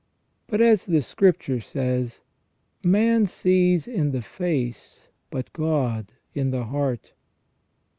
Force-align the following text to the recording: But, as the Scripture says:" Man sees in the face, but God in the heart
But, 0.47 0.61
as 0.61 0.87
the 0.87 1.03
Scripture 1.03 1.59
says:" 1.59 2.21
Man 2.97 3.27
sees 3.27 3.87
in 3.87 4.13
the 4.13 4.23
face, 4.23 5.09
but 5.29 5.53
God 5.53 6.13
in 6.33 6.49
the 6.49 6.65
heart 6.65 7.13